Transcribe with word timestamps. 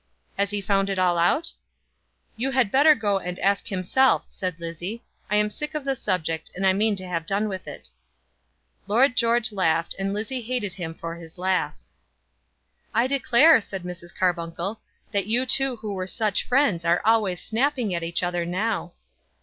"Has 0.35 0.49
he 0.49 0.61
found 0.61 0.89
it 0.89 0.97
all 0.97 1.19
out?" 1.19 1.53
"You 2.35 2.49
had 2.49 2.71
better 2.71 2.95
go 2.95 3.19
and 3.19 3.37
ask 3.37 3.67
himself," 3.67 4.23
said 4.25 4.59
Lizzie. 4.59 5.03
"I 5.29 5.35
am 5.35 5.51
sick 5.51 5.75
of 5.75 5.85
the 5.85 5.95
subject, 5.95 6.49
and 6.55 6.65
I 6.65 6.73
mean 6.73 6.95
to 6.95 7.05
have 7.07 7.27
done 7.27 7.47
with 7.47 7.67
it." 7.67 7.91
Lord 8.87 9.15
George 9.15 9.51
laughed, 9.51 9.93
and 9.99 10.11
Lizzie 10.11 10.41
hated 10.41 10.73
him 10.73 10.95
for 10.95 11.17
his 11.17 11.37
laugh. 11.37 11.77
"I 12.95 13.05
declare," 13.05 13.61
said 13.61 13.83
Mrs. 13.83 14.11
Carbuncle, 14.17 14.79
"that 15.11 15.27
you 15.27 15.45
two 15.45 15.75
who 15.75 15.93
were 15.93 16.07
such 16.07 16.47
friends 16.47 16.83
are 16.83 17.03
always 17.05 17.39
snapping 17.39 17.93
at 17.93 18.01
each 18.01 18.23
other 18.23 18.43
now." 18.43 18.93